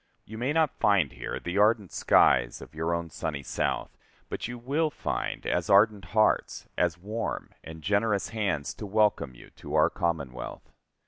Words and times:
You 0.25 0.39
may 0.39 0.51
not 0.51 0.79
find 0.79 1.11
here 1.11 1.39
the 1.39 1.59
ardent 1.59 1.91
skies 1.91 2.59
of 2.59 2.73
your 2.73 2.91
own 2.91 3.11
sunny 3.11 3.43
South, 3.43 3.95
but 4.29 4.47
you 4.47 4.57
will 4.57 4.89
find 4.89 5.45
as 5.45 5.69
ardent 5.69 6.05
hearts, 6.05 6.67
as 6.75 6.97
warm 6.97 7.51
and 7.63 7.83
generous 7.83 8.29
hands 8.29 8.73
to 8.73 8.87
welcome 8.87 9.35
you 9.35 9.51
to 9.57 9.75
our 9.75 9.91
Commonwealth. 9.91 10.71